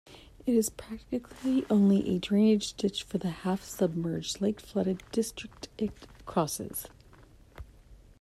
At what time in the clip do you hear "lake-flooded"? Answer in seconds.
4.41-5.03